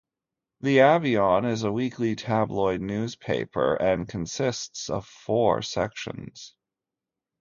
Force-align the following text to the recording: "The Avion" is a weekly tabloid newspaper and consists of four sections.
"The 0.61 0.77
Avion" 0.77 1.47
is 1.47 1.61
a 1.61 1.71
weekly 1.71 2.15
tabloid 2.15 2.81
newspaper 2.81 3.75
and 3.75 4.09
consists 4.09 4.89
of 4.89 5.05
four 5.05 5.61
sections. 5.61 6.55